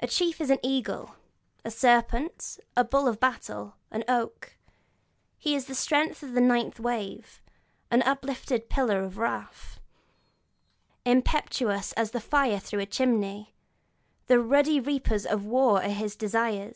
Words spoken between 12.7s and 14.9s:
a chimney; the ruddy